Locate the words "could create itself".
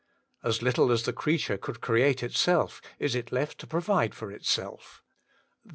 1.59-2.81